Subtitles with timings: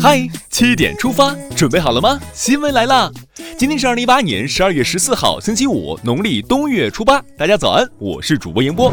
[0.00, 2.18] 嗨，七点出发，准备好了吗？
[2.32, 3.08] 新闻来啦！
[3.56, 7.22] 今天是二零一八年十二月十四号，星期五，农历冬月初八。
[7.38, 8.92] 大家早安，我是主播迎波。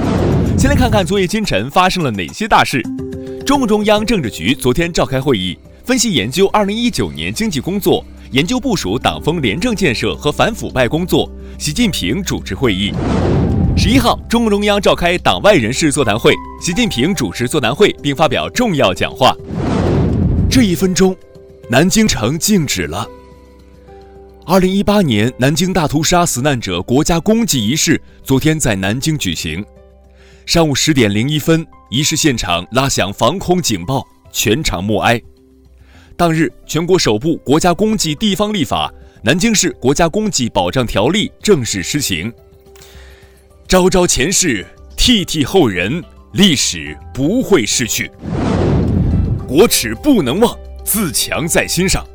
[0.59, 2.83] 先来看看昨夜今晨发生了哪些大事。
[3.47, 11.27] 中共中央政治局昨天召开会议，分析研究二零一九年经济工作，研究部署党风廉政建设和反腐败工作。
[11.57, 12.93] 习近平主持会议。
[13.75, 16.31] 十一号，中共中央召开党外人士座谈会，
[16.61, 19.35] 习近平主持座谈会并发表重要讲话。
[20.49, 21.15] 这一分钟，
[21.69, 23.07] 南京城静止了。
[24.47, 29.63] 二零一八年南京大屠杀死难者国家公祭仪式昨天在南京举行。
[30.47, 35.21] 上午十点零一分，仪式现场拉响防空警报，全场默哀。
[36.17, 42.33] 当日，全国首部国家公祭地方立法《南京市国家公祭保障条例》正式施行。
[43.67, 44.65] 昭昭前世，
[44.97, 46.03] 惕惕后人，
[46.33, 48.09] 历史不会逝去。
[49.49, 52.05] 国耻不能忘，自强在心上。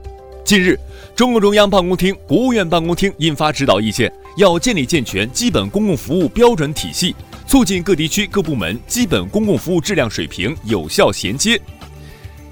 [0.44, 0.78] 近日，
[1.16, 11.60] 中共中央办公厅、国务院办公厅印发指导意见，要建立健全基本公共服务标准体系，促进各地区各部门基本公共服务质量水平有效衔接。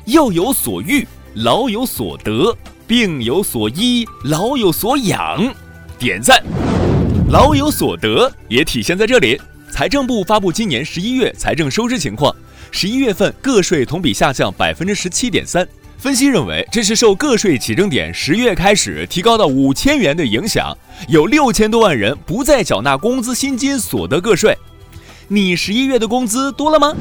[0.06, 2.52] 幼有所育，老有所得；
[2.84, 5.54] 病有所医，老有所养。
[5.96, 6.42] 点赞！
[7.28, 9.40] 老有所得也体现在这里。
[9.72, 12.32] 财政部发布今年十一月财政收支情况。
[12.70, 20.76] 十一月份个税同比下降百分之十七点三，分析认为这是受个税起征点十月开始提高到五千元的影响，
[21.08, 24.54] 有六千多万人不再缴纳工资薪金所得个税。
[25.28, 26.94] 你十一月的工资多了吗？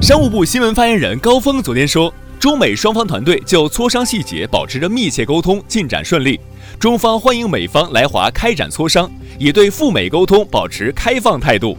[0.00, 2.12] 商务部新闻发言人高峰昨天说，
[2.42, 6.40] 中美双方团队就磋商细节保持着密切沟通，进展顺利。
[6.76, 11.76] 中方欢迎美方来华开展磋商，也对赴美沟通保持开放态度。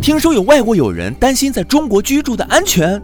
[0.00, 2.98] 听说有外国友人担心在中国居住的安全。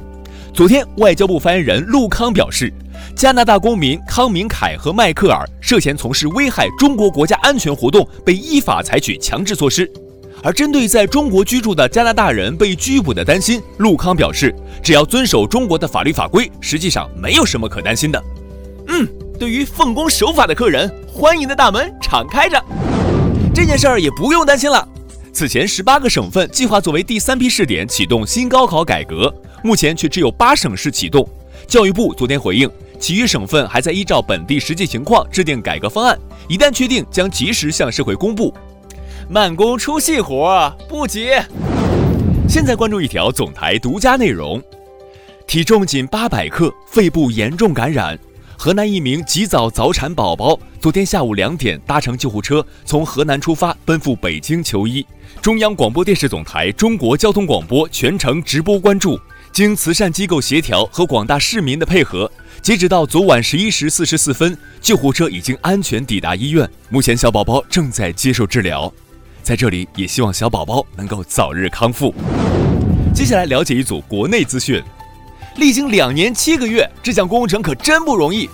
[0.55, 2.73] 昨天，外交部发言人陆康表示，
[3.15, 9.87] 加拿大公民康明凯和迈克尔涉嫌从事危害中国国家安全活动，被依法采取强制措施。
[10.43, 18.23] 而针对在中国居住的加拿大人被拘捕的担心，陆康表示，只要遵守中国的法律法规，实际上没有什么可担心的。
[18.89, 19.07] 嗯，
[19.39, 22.63] 对于奉公守法的客人，欢迎的大门敞开着，
[23.55, 24.87] 这件事儿也不用担心了。
[25.33, 29.33] 此前，十八个省份计划作为第三批试点启动新高考改革，
[29.63, 31.29] 目前却只有八省市启动。
[31.67, 38.55] 教育部昨天回应，其余省份还在依照本地实际情况制定改革方案，一旦确定将及时向社会公布。
[39.31, 41.29] 慢工出细活，不急。
[42.49, 44.63] 现在关注一条总台独家内容：
[45.47, 48.19] 体重仅八百克，肺部严重感染。
[48.57, 55.07] 河南一名极早早产宝宝，昨天下午两点搭乘救护车从河南出发，奔赴北京求医。
[55.43, 59.21] 中央广播电视总台中国交通广播全程直播关注。
[59.53, 62.31] 经慈善机构协调和广大市民的配合，
[62.63, 66.67] 截止到昨晚十一时四十四分，救护车已经安全抵达医院。
[66.89, 68.93] 目前小宝宝正在接受治疗，
[69.49, 72.15] 在这里也希望小宝宝能够早日康复。
[73.15, 74.83] 接下来了解一组国内资讯。
[75.57, 78.47] 历经两年七个月，这项工程可真不容易。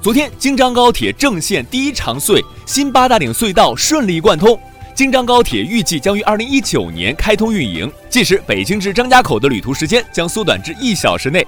[0.00, 4.56] 昨天，京张高铁正线第一长隧新八达岭隧道顺利贯通，
[4.94, 7.90] 京张高铁预计将于二零一九年开通运营。
[8.08, 11.44] 届时，北京至张家口的旅途时间将缩短至一小时内。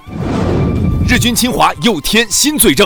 [1.07, 2.85] 日军侵华又添新罪证，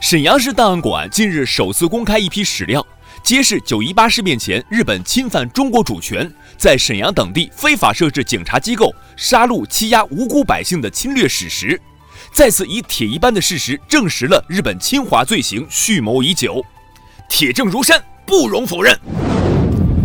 [0.00, 2.82] 沈阳市档案馆近日首次公开一批史料。
[3.26, 11.80] 揭示九一八事变前，日本侵犯中国主权，在沈阳等地非法设置警察机构，杀戮欺压无辜百姓的侵略史实，
[12.30, 16.64] 再次以铁一般的事实证实了日本侵华罪行蓄谋已久，
[17.28, 18.96] 铁证如山，不容否认。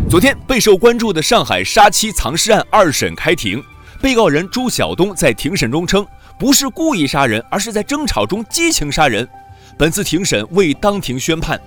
[0.09, 3.63] 昨天备受关注的上海杀妻藏尸案二审开庭，
[4.01, 6.03] 被告人朱晓东在庭审中称，
[6.39, 9.29] 不是故意杀人，而是在争吵中激情杀人。
[9.77, 11.61] 本次庭审未当庭宣判。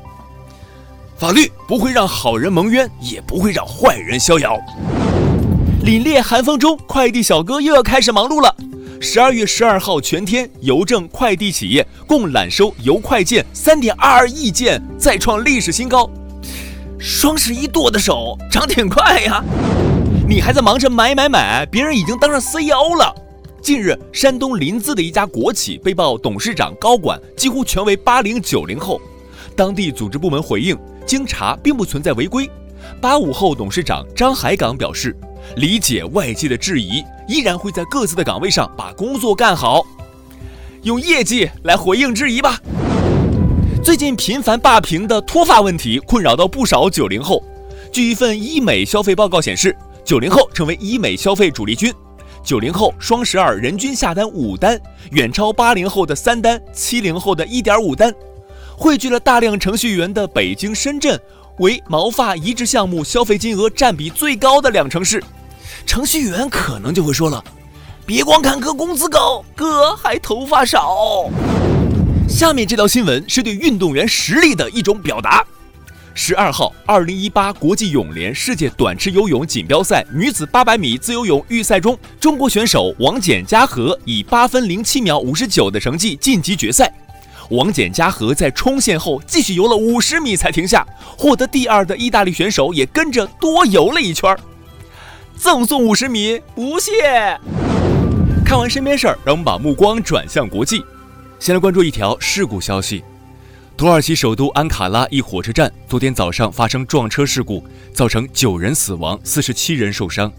[1.24, 4.60] 法律不会让好人蒙冤，也不会让坏人逍遥。
[5.82, 8.54] 凛冽寒风中，快递小哥又要开始忙碌了。
[9.00, 16.10] 十二月十二号全天，邮政快递企业共揽收邮快件三点二二亿件，再创历史新高。
[16.98, 19.42] 双十一剁的手长挺快呀！
[20.28, 23.14] 你还在忙着买买买，别人已经当上 CEO 了。
[23.62, 29.00] 近日，山东临淄的一家国企被曝董事长、高管几乎全为八零九零后，
[29.56, 30.76] 当地组织部门回应。
[31.06, 32.50] 经查，并不存在违规。
[33.00, 35.16] 八五后董事长张海港表示，
[35.56, 39.82] 理解外界的质疑，依然会在各自的岗位上把工作干好，
[40.82, 42.58] 用业绩来回应质疑吧。
[43.82, 47.42] 最近频繁霸屏的脱发问题困扰到不少九零后。
[47.92, 51.92] 据一份医美消费报告显示，九零后成为医美消费主力军。
[52.42, 54.78] 九零后双十二人均下单五单，
[55.12, 58.12] 远超八零后的三单，七零后的一点五单。
[58.76, 61.18] 汇聚了大量程序员的北京、深圳，
[61.58, 65.22] 为毛发移植项目消费金额占比最高的两城市。
[65.86, 67.42] 程序员可能就会说了
[68.04, 71.30] ：“别光看哥工资高，哥还头发少。”
[72.28, 75.44] 下面这条新闻是对运动员实力的一种表达。
[76.14, 86.92] 十二号，二零一八国际泳联世界短池游泳锦标赛女子八百米自由泳预赛中，中国选手王简嘉禾以八分零七秒五十九的成绩晋级决赛。
[87.50, 90.86] 王简嘉禾在冲线后继续游了五十米才停下，
[91.16, 94.36] 获得第二的意大利选手也跟着多游了一圈，
[95.36, 97.38] 赠送五十米，不谢。
[98.44, 100.82] 看完身边事儿，让我们把目光转向国际，
[101.38, 103.04] 先来关注一条事故消息。
[103.76, 110.32] 土耳其首都安卡拉一火车站昨天早上发生撞车事故，造成九人死亡，四十七人受伤。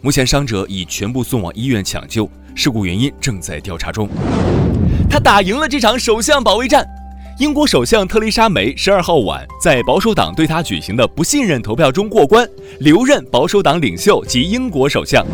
[0.00, 4.08] 目前伤者已全部送往医院抢救，事故原因正在调查中。
[5.10, 6.86] 他打赢了这场首相保卫战。
[7.38, 12.46] 英国首相特蕾莎梅十二号晚在保守党对他举行的不信任投票中过关，
[12.80, 15.24] 留任保守党领袖及英国首相。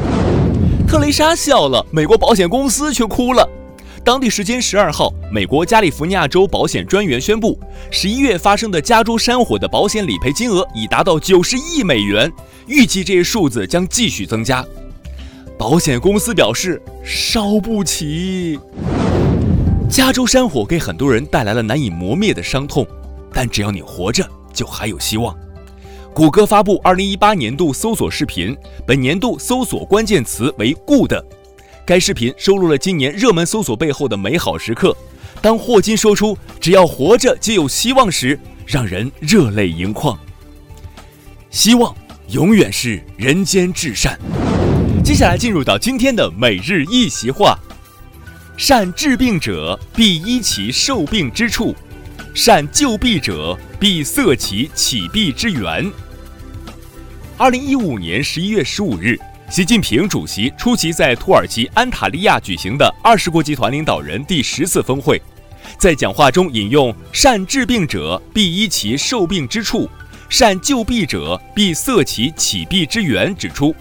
[0.86, 3.48] 特蕾莎笑了，美国保险公司却哭了。
[4.04, 7.58] 当地时间十二号，美国加利福尼亚州保险专员宣布，
[7.90, 12.30] 十一月发生的加州山火的保险理赔金额已达到九十亿美元，
[12.66, 14.62] 预计这一数字将继续增加。
[15.58, 18.58] 保险公司表示烧不起。
[19.88, 22.86] 加州山火给很多人带来了难以磨灭的伤痛，
[23.32, 25.36] 但只要你活着，就还有希望。
[26.12, 31.12] 谷歌发布二零一八年度搜索视频，本年度搜索关键词为 “good”。
[31.86, 34.96] 该视频收录了今年热门搜索背后的美好时刻。
[35.42, 40.18] 当霍金说出“只要活着就有希望”时，让人热泪盈眶。
[41.50, 41.94] 希望
[42.28, 44.18] 永远是人间至善。
[45.04, 47.58] 接下来进入到今天的每日一席话：
[48.56, 51.74] 善治病者必医其受病之处，
[52.34, 55.90] 善救弊者必塞其起弊之源。
[57.36, 59.18] 二零一五年十一月十五日。
[59.50, 65.20] 习近平主席出席在土耳其安塔利亚举行的二十国集团领导人第十次峰会，
[65.76, 69.88] 在讲话中引用“善治病者必医其受病之处，
[70.30, 73.74] 善救弊者必塞其起弊之源”，指出，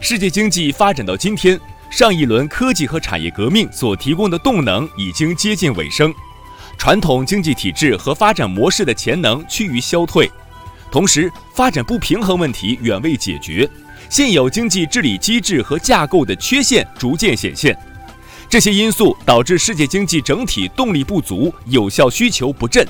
[0.00, 1.60] 世界经济发展到今天，
[1.90, 6.12] 上一轮科技和产业革命所提供的动能已经接近尾声，
[6.76, 10.30] 传统经济体制和发展模式的潜能趋于消退，
[10.90, 13.68] 同时发展不平衡问题远未解决。
[14.08, 17.76] 现有经济治理机制和架构的缺陷逐渐显现，
[18.48, 22.86] 这些因素导致世界经济整体动力不足，有效需求不振。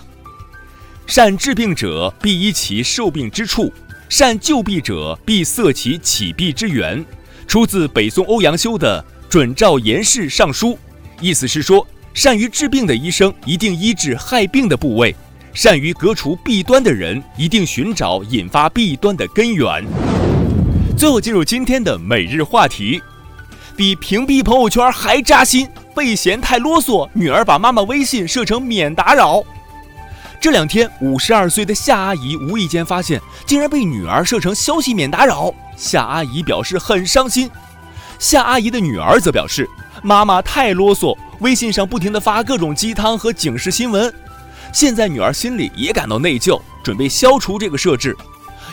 [1.06, 3.72] 善治病者必医其受病之处，
[4.08, 7.02] 善救弊者必塞其起弊之源，
[7.46, 9.00] 出自北宋欧阳修的
[9.30, 10.70] 《准诏严氏上书》，
[11.20, 15.14] 意思是说，善于治病的医生一定医治害病的部位，
[15.54, 19.84] 善于革除弊端的人一定寻找引发弊端的根源。
[20.96, 23.00] 最后进入今天的每日话题，
[23.76, 25.68] 比屏蔽朋友圈还扎心。
[25.94, 29.42] 被嫌太啰嗦，女儿把妈妈微信设成免打扰。
[30.40, 35.52] 这两天，五十二岁的夏阿姨无意间发现，竟然被女儿设成消息免打扰。
[35.76, 37.50] 夏阿姨表示很伤心。
[38.18, 39.68] 夏阿姨的女儿则表示，
[40.02, 44.12] 妈妈太啰嗦，微信上不停的发各种鸡汤和警示新闻。
[44.72, 48.16] 现在女儿心里也感到内疚，准备消除这个设置。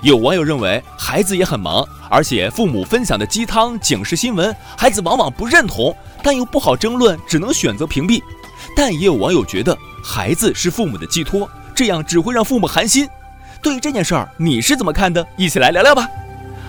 [0.02, 8.22] 有网友认为孩子也很忙，而且父母分享的鸡汤、警示新闻，孩子往往不认同，但又不好争论，只能选择屏蔽。
[8.76, 13.08] 但也有网友觉得孩子是父母的寄托，这样只会让父母寒心。
[13.62, 15.26] 对于这件事儿，你是怎么看的？
[15.38, 16.06] 一起来聊聊吧。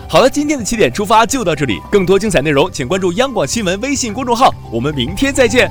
[0.08, 5.68] 好了，今天的起点出发就到这里，更多精彩内容请关注央广新闻微信公众号，我们明天再见。